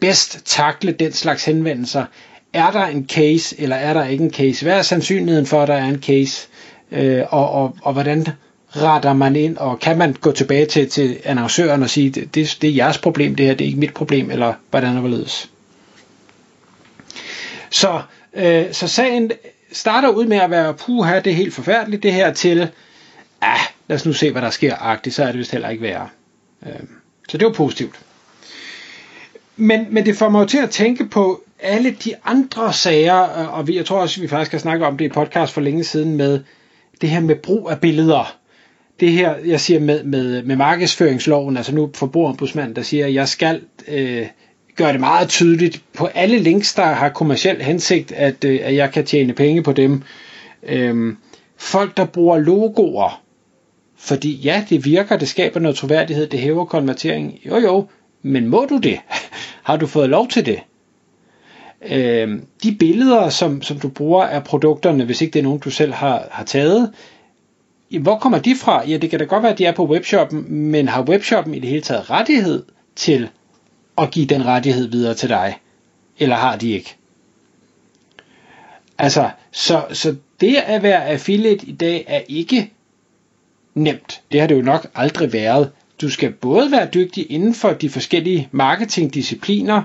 bedst 0.00 0.40
takle 0.44 0.92
den 0.92 1.12
slags 1.12 1.44
henvendelser. 1.44 2.04
Er 2.52 2.70
der 2.70 2.86
en 2.86 3.06
case, 3.08 3.60
eller 3.60 3.76
er 3.76 3.94
der 3.94 4.04
ikke 4.04 4.24
en 4.24 4.32
case? 4.32 4.64
Hvad 4.64 4.78
er 4.78 4.82
sandsynligheden 4.82 5.46
for, 5.46 5.62
at 5.62 5.68
der 5.68 5.74
er 5.74 5.88
en 5.88 6.02
case? 6.02 6.48
Øh, 6.92 7.22
og, 7.30 7.50
og, 7.50 7.76
og 7.82 7.92
hvordan 7.92 8.26
retter 8.68 9.12
man 9.12 9.36
ind, 9.36 9.56
og 9.56 9.78
kan 9.80 9.98
man 9.98 10.12
gå 10.20 10.32
tilbage 10.32 10.66
til, 10.66 10.88
til 10.88 11.16
annoncøren 11.24 11.82
og 11.82 11.90
sige, 11.90 12.10
det, 12.10 12.34
det, 12.34 12.58
det 12.62 12.70
er 12.70 12.74
jeres 12.74 12.98
problem, 12.98 13.34
det 13.34 13.46
her, 13.46 13.54
det 13.54 13.64
er 13.64 13.68
ikke 13.68 13.80
mit 13.80 13.94
problem, 13.94 14.30
eller 14.30 14.54
hvordan 14.70 14.96
er 14.96 15.02
det 15.02 15.48
så, 17.74 18.02
øh, 18.34 18.72
så 18.72 18.88
sagen 18.88 19.30
starter 19.72 20.08
ud 20.08 20.26
med 20.26 20.36
at 20.36 20.50
være, 20.50 20.74
puha, 20.74 21.20
det 21.20 21.30
er 21.30 21.34
helt 21.34 21.54
forfærdeligt, 21.54 22.02
det 22.02 22.12
her 22.12 22.32
til, 22.32 22.68
ah, 23.40 23.58
lad 23.88 23.96
os 23.96 24.06
nu 24.06 24.12
se, 24.12 24.32
hvad 24.32 24.42
der 24.42 24.50
sker, 24.50 24.76
agtigt, 24.80 25.14
så 25.14 25.22
er 25.22 25.26
det 25.26 25.38
vist 25.38 25.52
heller 25.52 25.68
ikke 25.68 25.82
værre. 25.82 26.08
Øh, 26.66 26.72
så 27.28 27.38
det 27.38 27.46
var 27.46 27.52
positivt. 27.52 28.00
Men, 29.56 29.86
men 29.90 30.06
det 30.06 30.16
får 30.16 30.28
mig 30.28 30.40
jo 30.40 30.46
til 30.46 30.58
at 30.58 30.70
tænke 30.70 31.06
på 31.08 31.42
alle 31.60 31.90
de 31.90 32.14
andre 32.24 32.72
sager, 32.72 33.40
øh, 33.40 33.58
og 33.58 33.68
vi, 33.68 33.76
jeg 33.76 33.86
tror 33.86 34.00
også, 34.00 34.20
vi 34.20 34.28
faktisk 34.28 34.52
har 34.52 34.58
snakket 34.58 34.86
om 34.86 34.96
det 34.96 35.04
i 35.04 35.08
podcast 35.08 35.52
for 35.52 35.60
længe 35.60 35.84
siden 35.84 36.16
med 36.16 36.40
det 37.00 37.08
her 37.10 37.20
med 37.20 37.36
brug 37.36 37.70
af 37.70 37.80
billeder. 37.80 38.36
Det 39.00 39.12
her, 39.12 39.36
jeg 39.36 39.60
siger 39.60 39.80
med, 39.80 40.04
med, 40.04 40.42
med 40.42 40.56
markedsføringsloven, 40.56 41.56
altså 41.56 41.74
nu 41.74 41.90
forbrugerombudsmanden, 41.94 42.76
der 42.76 42.82
siger, 42.82 43.06
at 43.06 43.14
jeg 43.14 43.28
skal 43.28 43.62
øh, 43.88 44.26
gør 44.76 44.92
det 44.92 45.00
meget 45.00 45.28
tydeligt 45.28 45.82
på 45.94 46.06
alle 46.06 46.38
links, 46.38 46.74
der 46.74 46.84
har 46.84 47.08
kommersiel 47.08 47.62
hensigt, 47.62 48.12
at, 48.12 48.44
øh, 48.44 48.60
at 48.62 48.74
jeg 48.74 48.92
kan 48.92 49.04
tjene 49.04 49.32
penge 49.32 49.62
på 49.62 49.72
dem. 49.72 50.02
Øhm, 50.62 51.16
folk, 51.56 51.96
der 51.96 52.04
bruger 52.04 52.38
logoer, 52.38 53.22
fordi 53.98 54.32
ja, 54.32 54.64
det 54.70 54.84
virker, 54.84 55.16
det 55.16 55.28
skaber 55.28 55.60
noget 55.60 55.76
troværdighed, 55.76 56.26
det 56.26 56.40
hæver 56.40 56.64
konvertering. 56.64 57.38
Jo 57.46 57.58
jo, 57.58 57.86
men 58.22 58.48
må 58.48 58.66
du 58.70 58.78
det? 58.78 59.00
Har 59.62 59.76
du 59.76 59.86
fået 59.86 60.10
lov 60.10 60.28
til 60.28 60.46
det? 60.46 60.60
Øh, 61.90 62.38
de 62.62 62.76
billeder, 62.78 63.28
som, 63.28 63.62
som 63.62 63.80
du 63.80 63.88
bruger 63.88 64.24
af 64.24 64.44
produkterne, 64.44 65.04
hvis 65.04 65.20
ikke 65.20 65.32
det 65.32 65.38
er 65.38 65.42
nogen, 65.44 65.58
du 65.58 65.70
selv 65.70 65.92
har, 65.92 66.28
har 66.30 66.44
taget, 66.44 66.92
hvor 68.00 68.18
kommer 68.18 68.38
de 68.38 68.56
fra? 68.56 68.88
Ja, 68.88 68.96
det 68.96 69.10
kan 69.10 69.18
da 69.18 69.24
godt 69.24 69.42
være, 69.42 69.52
at 69.52 69.58
de 69.58 69.64
er 69.64 69.72
på 69.72 69.86
webshoppen, 69.86 70.44
men 70.48 70.88
har 70.88 71.02
webshoppen 71.02 71.54
i 71.54 71.58
det 71.58 71.68
hele 71.68 71.82
taget 71.82 72.10
rettighed 72.10 72.62
til 72.96 73.28
at 73.98 74.10
give 74.10 74.26
den 74.26 74.46
rettighed 74.46 74.86
videre 74.86 75.14
til 75.14 75.28
dig? 75.28 75.58
Eller 76.18 76.36
har 76.36 76.56
de 76.56 76.70
ikke? 76.70 76.96
Altså, 78.98 79.30
så, 79.52 79.84
så 79.92 80.16
det 80.40 80.56
at 80.56 80.82
være 80.82 81.04
affiliate 81.04 81.66
i 81.66 81.72
dag 81.72 82.04
er 82.08 82.20
ikke 82.28 82.72
nemt. 83.74 84.20
Det 84.32 84.40
har 84.40 84.46
det 84.46 84.56
jo 84.56 84.62
nok 84.62 84.86
aldrig 84.94 85.32
været. 85.32 85.70
du 86.00 86.10
skal 86.10 86.32
både 86.32 86.70
være 86.70 86.88
dygtig 86.94 87.30
inden 87.30 87.54
for 87.54 87.72
de 87.72 87.90
forskellige 87.90 88.48
marketingdiscipliner, 88.52 89.82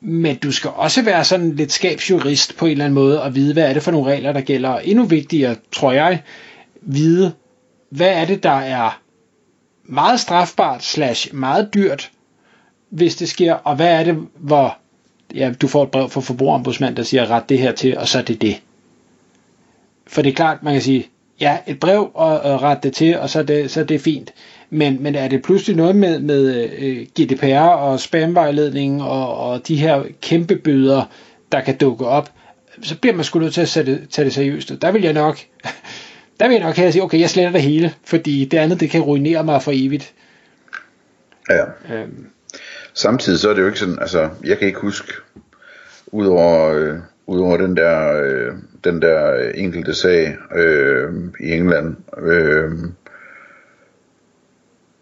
men 0.00 0.36
du 0.36 0.52
skal 0.52 0.70
også 0.70 1.02
være 1.02 1.24
sådan 1.24 1.56
lidt 1.56 1.72
skabsjurist 1.72 2.56
på 2.56 2.66
en 2.66 2.72
eller 2.72 2.84
anden 2.84 2.94
måde, 2.94 3.22
og 3.22 3.34
vide, 3.34 3.52
hvad 3.52 3.68
er 3.68 3.72
det 3.72 3.82
for 3.82 3.90
nogle 3.90 4.12
regler, 4.12 4.32
der 4.32 4.40
gælder. 4.40 4.68
Og 4.68 4.86
endnu 4.86 5.04
vigtigere, 5.04 5.56
tror 5.72 5.92
jeg, 5.92 6.22
vide, 6.80 7.32
hvad 7.90 8.08
er 8.08 8.24
det, 8.24 8.42
der 8.42 8.58
er 8.58 9.00
meget 9.84 10.20
strafbart 10.20 10.84
slash 10.84 11.34
meget 11.34 11.74
dyrt, 11.74 12.10
hvis 12.90 13.16
det 13.16 13.28
sker, 13.28 13.54
og 13.54 13.76
hvad 13.76 14.00
er 14.00 14.04
det, 14.04 14.16
hvor 14.34 14.78
ja, 15.34 15.52
du 15.62 15.68
får 15.68 15.82
et 15.82 15.90
brev 15.90 16.10
fra 16.10 16.20
forbrugerombudsmand, 16.20 16.96
der 16.96 17.02
siger, 17.02 17.30
ret 17.30 17.48
det 17.48 17.58
her 17.58 17.72
til, 17.72 17.98
og 17.98 18.08
så 18.08 18.18
er 18.18 18.22
det 18.22 18.42
det. 18.42 18.62
For 20.06 20.22
det 20.22 20.30
er 20.30 20.34
klart, 20.34 20.62
man 20.62 20.72
kan 20.72 20.82
sige, 20.82 21.08
ja, 21.40 21.58
et 21.66 21.80
brev 21.80 22.10
og, 22.14 22.40
og 22.40 22.62
ret 22.62 22.82
det 22.82 22.92
til, 22.92 23.18
og 23.18 23.30
så 23.30 23.38
er 23.38 23.42
det, 23.42 23.70
så 23.70 23.80
er 23.80 23.84
det 23.84 24.00
fint. 24.00 24.34
Men, 24.70 25.02
men 25.02 25.14
er 25.14 25.28
det 25.28 25.42
pludselig 25.42 25.76
noget 25.76 25.96
med, 25.96 26.20
med 26.20 26.70
øh, 26.78 27.06
GDPR 27.20 27.58
og 27.58 28.00
spamvejledning 28.00 29.02
og, 29.02 29.36
og 29.38 29.68
de 29.68 29.76
her 29.76 30.04
kæmpe 30.20 30.56
bøder, 30.56 31.04
der 31.52 31.60
kan 31.60 31.76
dukke 31.76 32.06
op, 32.06 32.32
så 32.82 32.98
bliver 32.98 33.14
man 33.14 33.24
sgu 33.24 33.38
nødt 33.38 33.54
til 33.54 33.60
at 33.60 33.68
sætte, 33.68 34.06
tage 34.06 34.24
det 34.24 34.34
seriøst. 34.34 34.72
Der 34.82 34.90
vil 34.90 35.02
jeg 35.02 35.12
nok, 35.12 35.38
der 36.40 36.48
vil 36.48 36.54
jeg 36.54 36.64
nok 36.64 36.76
have 36.76 36.86
at 36.86 36.92
sige, 36.92 37.02
okay, 37.02 37.20
jeg 37.20 37.30
sletter 37.30 37.52
det 37.52 37.62
hele, 37.62 37.94
fordi 38.04 38.44
det 38.44 38.58
andet, 38.58 38.80
det 38.80 38.90
kan 38.90 39.00
ruinere 39.00 39.44
mig 39.44 39.62
for 39.62 39.72
evigt. 39.74 40.14
Ja. 41.50 41.94
Øhm. 41.94 42.26
Samtidig 42.94 43.38
så 43.38 43.50
er 43.50 43.54
det 43.54 43.62
jo 43.62 43.66
ikke 43.66 43.78
sådan, 43.78 43.98
altså, 44.00 44.30
jeg 44.44 44.58
kan 44.58 44.68
ikke 44.68 44.80
huske, 44.80 45.12
udover, 46.06 46.74
øh, 46.74 46.98
udover 47.26 47.56
den 47.56 47.76
der, 47.76 48.22
øh, 48.22 48.54
den 48.84 49.02
der 49.02 49.50
enkelte 49.54 49.94
sag 49.94 50.36
øh, 50.54 51.12
i 51.40 51.52
England, 51.52 51.96
øh, 52.18 52.70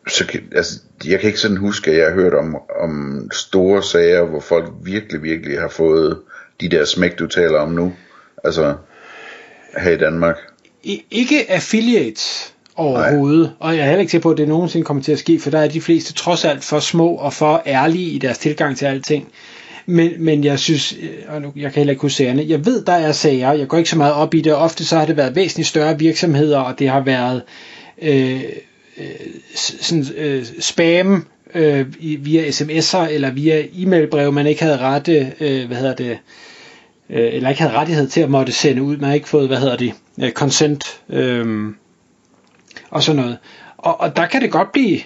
så, 0.08 0.38
altså, 0.52 0.80
jeg 1.04 1.20
kan 1.20 1.26
ikke 1.26 1.40
sådan 1.40 1.56
huske, 1.56 1.90
at 1.90 1.96
jeg 1.96 2.06
har 2.06 2.14
hørt 2.14 2.34
om, 2.34 2.56
om 2.80 3.28
store 3.32 3.82
sager, 3.82 4.24
hvor 4.24 4.40
folk 4.40 4.72
virkelig, 4.82 5.22
virkelig 5.22 5.60
har 5.60 5.68
fået 5.68 6.18
de 6.60 6.68
der 6.68 6.84
smæk, 6.84 7.18
du 7.18 7.26
taler 7.26 7.58
om 7.58 7.70
nu. 7.70 7.94
Altså, 8.44 8.76
her 9.76 9.90
i 9.90 9.96
Danmark. 9.96 10.36
I, 10.82 11.04
ikke 11.10 11.50
affiliates 11.50 12.53
overhovedet, 12.76 13.42
Nej. 13.60 13.68
og 13.68 13.76
jeg 13.76 13.82
er 13.82 13.86
heller 13.86 14.00
ikke 14.00 14.10
sikker 14.10 14.22
på, 14.22 14.30
at 14.30 14.38
det 14.38 14.48
nogensinde 14.48 14.84
kommer 14.84 15.02
til 15.02 15.12
at 15.12 15.18
ske, 15.18 15.40
for 15.40 15.50
der 15.50 15.58
er 15.58 15.68
de 15.68 15.80
fleste 15.80 16.12
trods 16.12 16.44
alt 16.44 16.64
for 16.64 16.80
små 16.80 17.08
og 17.08 17.32
for 17.32 17.62
ærlige 17.66 18.10
i 18.10 18.18
deres 18.18 18.38
tilgang 18.38 18.76
til 18.76 18.86
alting. 18.86 19.28
Men, 19.86 20.10
men 20.18 20.44
jeg 20.44 20.58
synes, 20.58 20.96
øh, 21.02 21.34
og 21.34 21.42
nu, 21.42 21.52
jeg 21.56 21.72
kan 21.72 21.80
heller 21.80 21.90
ikke 21.90 22.02
huske 22.02 22.16
sagerne, 22.16 22.44
jeg 22.48 22.66
ved, 22.66 22.84
der 22.84 22.92
er 22.92 23.12
sager, 23.12 23.52
jeg 23.52 23.68
går 23.68 23.76
ikke 23.76 23.90
så 23.90 23.98
meget 23.98 24.14
op 24.14 24.34
i 24.34 24.40
det, 24.40 24.54
ofte 24.54 24.84
så 24.84 24.98
har 24.98 25.06
det 25.06 25.16
været 25.16 25.36
væsentligt 25.36 25.68
større 25.68 25.98
virksomheder, 25.98 26.58
og 26.58 26.78
det 26.78 26.88
har 26.88 27.00
været 27.00 27.42
øh, 28.02 28.42
øh, 28.98 29.06
sådan, 29.54 30.06
øh, 30.16 30.44
spam 30.60 31.26
øh, 31.54 31.86
via 32.00 32.48
sms'er 32.48 33.08
eller 33.10 33.30
via 33.30 33.62
e-mailbrev, 33.72 34.32
man 34.32 34.46
ikke 34.46 34.62
havde 34.62 34.78
rette, 34.78 35.32
øh, 35.40 35.66
hvad 35.66 35.76
hedder 35.76 35.94
det, 35.94 36.18
øh, 37.10 37.34
eller 37.34 37.48
ikke 37.48 37.62
havde 37.62 37.74
rettighed 37.74 38.08
til 38.08 38.20
at 38.20 38.30
måtte 38.30 38.52
sende 38.52 38.82
ud, 38.82 38.96
man 38.96 39.08
har 39.08 39.14
ikke 39.14 39.28
fået, 39.28 39.48
hvad 39.48 39.58
hedder 39.58 39.76
det, 39.76 39.92
øh, 40.22 40.30
consent, 40.30 41.00
øh, 41.10 41.74
og 42.94 43.02
sådan 43.02 43.22
noget. 43.22 43.38
Og, 43.78 44.00
og 44.00 44.16
der 44.16 44.26
kan 44.26 44.42
det 44.42 44.50
godt 44.50 44.72
blive 44.72 45.00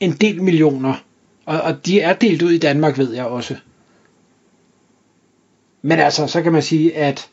en 0.00 0.12
del 0.12 0.42
millioner, 0.42 1.04
og, 1.46 1.60
og 1.60 1.86
de 1.86 2.00
er 2.00 2.12
delt 2.12 2.42
ud 2.42 2.50
i 2.50 2.58
Danmark, 2.58 2.98
ved 2.98 3.14
jeg 3.14 3.24
også. 3.24 3.56
Men 5.82 5.98
altså, 5.98 6.26
så 6.26 6.42
kan 6.42 6.52
man 6.52 6.62
sige, 6.62 6.96
at 6.96 7.28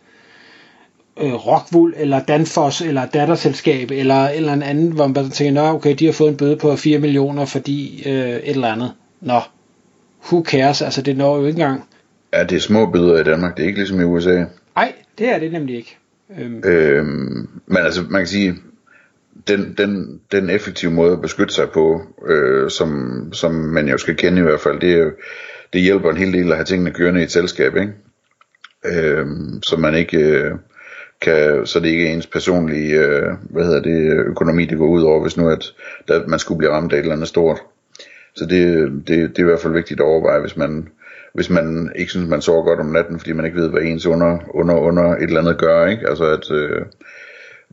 øh, 1.20 1.34
Rockwool 1.34 1.94
eller 1.98 2.20
Danfoss 2.24 2.82
eller 2.82 3.06
datterselskab 3.06 3.92
eller 3.92 4.28
eller 4.28 4.54
en 4.54 4.64
anden, 4.64 4.92
hvor 4.92 5.08
man 5.08 5.30
tænker, 5.30 5.62
nå 5.62 5.68
okay, 5.68 5.96
de 6.00 6.06
har 6.06 6.14
fået 6.14 6.30
en 6.30 6.38
bøde 6.38 6.58
på 6.58 6.76
4 6.76 7.00
millioner, 7.00 7.46
fordi 7.46 8.04
øh, 8.06 8.30
et 8.30 8.50
eller 8.50 8.68
andet. 8.68 8.94
Nå, 9.22 9.40
who 10.26 10.44
cares, 10.46 10.82
altså 10.82 11.02
det 11.02 11.18
når 11.18 11.38
jo 11.38 11.46
ikke 11.46 11.62
engang. 11.62 11.84
Ja, 12.34 12.44
det 12.44 12.56
er 12.56 12.60
små 12.60 12.86
bøder 12.86 13.20
i 13.20 13.24
Danmark, 13.24 13.58
det 13.58 13.64
er 13.64 13.68
ikke 13.68 13.80
ligesom 13.80 14.02
i 14.02 14.04
USA. 14.04 14.44
Nej, 14.76 14.94
det 15.18 15.30
er 15.30 15.40
det 15.40 15.52
nemlig 15.52 15.76
ikke. 15.76 15.98
Øhm. 16.40 16.64
Øhm, 16.66 17.50
men 17.68 17.78
altså, 17.78 18.04
man 18.10 18.22
kan 18.22 18.28
sige, 18.28 18.56
den, 19.48 19.74
den, 19.78 20.22
den 20.32 20.50
effektive 20.50 20.92
måde 20.92 21.14
at 21.14 21.22
beskytte 21.22 21.54
sig 21.54 21.70
på, 21.70 22.02
øh, 22.28 22.70
som, 22.70 23.30
som 23.34 23.52
man 23.52 23.88
jo 23.88 23.98
skal 23.98 24.16
kende 24.16 24.40
i 24.40 24.44
hvert 24.44 24.62
fald, 24.62 24.80
det, 24.80 25.14
det 25.74 25.82
hjælper 25.82 26.10
en 26.10 26.18
hel 26.18 26.34
del 26.34 26.50
at 26.52 26.58
have 26.58 26.66
tingene 26.66 26.92
kørende 26.92 27.22
i 27.22 27.24
et 27.24 27.32
selskab, 27.32 27.76
ikke? 27.76 27.94
Øh, 28.86 29.28
så 29.66 29.78
man 29.78 29.96
ikke 29.96 30.18
øh, 30.18 30.52
kan, 31.22 31.66
så 31.66 31.80
det 31.80 31.88
ikke 31.88 32.08
er 32.08 32.14
ens 32.14 32.28
personlige, 32.28 33.00
øh, 33.00 33.32
hvad 33.50 33.66
hedder 33.66 33.82
det, 33.82 34.14
økonomi, 34.14 34.66
det 34.66 34.78
går 34.78 34.88
ud 34.88 35.04
over, 35.04 35.22
hvis 35.22 35.38
nu 35.38 35.50
at, 35.50 35.74
der, 36.08 36.28
man 36.28 36.40
skulle 36.40 36.58
blive 36.58 36.72
ramt 36.72 36.94
af 36.94 36.98
et 36.98 37.02
eller 37.02 37.16
andet 37.16 37.28
stort. 37.28 37.60
Så 38.36 38.46
det, 38.46 38.92
det, 39.08 39.08
det 39.08 39.40
er 39.40 39.44
i 39.44 39.50
hvert 39.50 39.60
fald 39.60 39.74
vigtigt 39.74 40.00
at 40.00 40.06
overveje, 40.06 40.42
hvis 40.42 40.58
man, 40.58 40.90
hvis 41.34 41.50
man 41.50 41.92
ikke 41.96 42.12
synes, 42.12 42.30
man 42.30 42.42
sover 42.42 42.64
godt 42.64 42.80
om 42.80 42.86
natten, 42.86 43.20
fordi 43.20 43.34
man 43.34 43.46
ikke 43.46 43.58
ved, 43.58 43.70
hvad 43.70 43.82
ens 43.82 44.06
under, 44.06 44.38
under, 44.50 44.76
under 44.76 45.16
et 45.16 45.24
eller 45.24 45.40
andet 45.40 45.58
gør, 45.58 45.86
ikke? 45.86 46.10
Altså 46.10 46.26
at, 46.26 46.52
øh, 46.52 46.82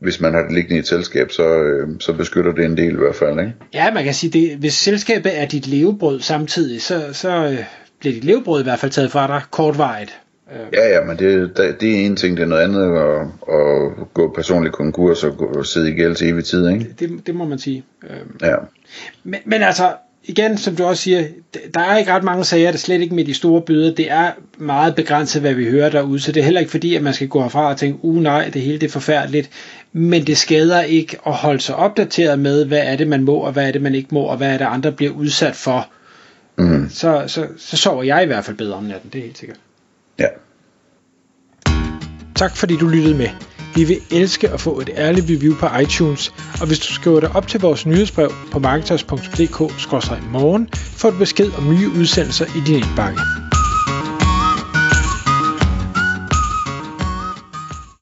hvis 0.00 0.20
man 0.20 0.34
har 0.34 0.42
det 0.42 0.52
liggende 0.52 0.76
i 0.76 0.78
et 0.78 0.86
selskab, 0.86 1.30
så, 1.30 1.62
øh, 1.62 1.88
så 2.00 2.12
beskytter 2.12 2.52
det 2.52 2.64
en 2.64 2.76
del 2.76 2.92
i 2.92 2.96
hvert 2.96 3.14
fald, 3.14 3.40
ikke? 3.40 3.52
Ja, 3.74 3.92
man 3.92 4.04
kan 4.04 4.14
sige, 4.14 4.30
det, 4.30 4.56
hvis 4.56 4.74
selskabet 4.74 5.40
er 5.40 5.46
dit 5.46 5.66
levebrød 5.66 6.20
samtidig, 6.20 6.82
så, 6.82 7.02
så 7.12 7.46
øh, 7.46 7.64
bliver 7.98 8.14
dit 8.14 8.24
levebrød 8.24 8.60
i 8.60 8.64
hvert 8.64 8.78
fald 8.78 8.92
taget 8.92 9.10
fra 9.10 9.26
dig 9.26 9.42
kortvarigt. 9.50 10.20
Øh. 10.52 10.66
Ja, 10.72 10.88
ja, 10.88 11.04
men 11.04 11.18
det, 11.18 11.56
det 11.80 12.00
er 12.00 12.06
en 12.06 12.16
ting, 12.16 12.36
det 12.36 12.42
er 12.42 12.46
noget 12.46 12.62
andet 12.62 12.98
at, 12.98 13.20
at 13.54 14.12
gå 14.14 14.32
personlig 14.34 14.72
konkurs 14.72 15.24
og, 15.24 15.66
sidde 15.66 15.90
i 15.90 15.94
gæld 15.94 16.14
til 16.14 16.28
evig 16.28 16.44
tid, 16.44 16.68
ikke? 16.68 16.86
Det, 16.98 17.26
det 17.26 17.34
må 17.34 17.44
man 17.44 17.58
sige. 17.58 17.84
Øh. 18.02 18.48
Ja. 18.48 18.56
Men, 19.24 19.40
men 19.44 19.62
altså, 19.62 19.92
igen, 20.24 20.58
som 20.58 20.76
du 20.76 20.84
også 20.84 21.02
siger, 21.02 21.24
der 21.74 21.80
er 21.80 21.96
ikke 21.96 22.12
ret 22.12 22.24
mange 22.24 22.44
sager, 22.44 22.66
der 22.66 22.72
er 22.72 22.78
slet 22.78 23.00
ikke 23.00 23.14
med 23.14 23.24
de 23.24 23.34
store 23.34 23.62
bøder. 23.62 23.94
Det 23.94 24.10
er 24.10 24.30
meget 24.58 24.94
begrænset, 24.94 25.42
hvad 25.42 25.54
vi 25.54 25.70
hører 25.70 25.90
derude, 25.90 26.20
så 26.20 26.32
det 26.32 26.40
er 26.40 26.44
heller 26.44 26.60
ikke 26.60 26.70
fordi, 26.70 26.94
at 26.94 27.02
man 27.02 27.14
skal 27.14 27.28
gå 27.28 27.42
herfra 27.42 27.70
og 27.70 27.76
tænke, 27.76 28.04
uh 28.04 28.22
nej, 28.22 28.50
det 28.54 28.62
hele 28.62 28.78
det 28.78 28.86
er 28.86 28.90
forfærdeligt. 28.90 29.50
Men 29.92 30.26
det 30.26 30.38
skader 30.38 30.80
ikke 30.80 31.16
at 31.26 31.32
holde 31.32 31.60
sig 31.60 31.76
opdateret 31.76 32.38
med, 32.38 32.64
hvad 32.64 32.80
er 32.82 32.96
det, 32.96 33.08
man 33.08 33.24
må, 33.24 33.34
og 33.34 33.52
hvad 33.52 33.68
er 33.68 33.72
det, 33.72 33.82
man 33.82 33.94
ikke 33.94 34.08
må, 34.12 34.20
og 34.20 34.36
hvad 34.36 34.54
er 34.54 34.58
det, 34.58 34.64
andre 34.64 34.92
bliver 34.92 35.12
udsat 35.12 35.56
for. 35.56 35.88
Mm. 36.58 36.90
Så, 36.90 37.24
så, 37.26 37.46
så 37.58 37.76
sover 37.76 38.02
jeg 38.02 38.22
i 38.22 38.26
hvert 38.26 38.44
fald 38.44 38.56
bedre 38.56 38.74
om 38.74 38.84
natten, 38.84 39.10
det 39.12 39.18
er 39.18 39.22
helt 39.22 39.38
sikkert. 39.38 39.58
Ja. 40.18 40.26
Tak 42.34 42.56
fordi 42.56 42.76
du 42.76 42.88
lyttede 42.88 43.14
med. 43.14 43.28
Vi 43.74 43.84
vil 43.84 43.96
elske 44.10 44.48
at 44.48 44.60
få 44.60 44.80
et 44.80 44.90
ærligt 44.96 45.26
review 45.30 45.56
på 45.56 45.66
iTunes, 45.82 46.32
og 46.60 46.66
hvis 46.66 46.78
du 46.78 46.92
skriver 46.92 47.20
dig 47.20 47.30
op 47.34 47.48
til 47.48 47.60
vores 47.60 47.86
nyhedsbrev 47.86 48.32
på 48.52 48.58
marketers.dk-morgen, 48.58 50.68
får 50.72 51.10
du 51.10 51.18
besked 51.18 51.50
om 51.58 51.74
nye 51.74 51.88
udsendelser 51.88 52.46
i 52.46 52.60
din 52.66 52.74
indbakke. 52.74 53.20